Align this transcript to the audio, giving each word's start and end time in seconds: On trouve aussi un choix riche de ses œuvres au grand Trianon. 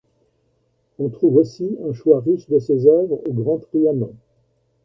On 0.97 1.09
trouve 1.09 1.35
aussi 1.35 1.77
un 1.87 1.93
choix 1.93 2.21
riche 2.21 2.49
de 2.49 2.57
ses 2.57 2.87
œuvres 2.87 3.21
au 3.29 3.33
grand 3.33 3.59
Trianon. 3.59 4.15